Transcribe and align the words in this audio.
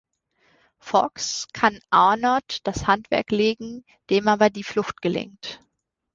Fawkes 0.79 1.47
kann 1.53 1.79
Arnaud 1.91 2.61
das 2.63 2.87
Handwerk 2.87 3.29
legen, 3.29 3.85
dem 4.09 4.29
aber 4.29 4.49
die 4.49 4.63
Flucht 4.63 4.99
gelingt. 5.03 5.59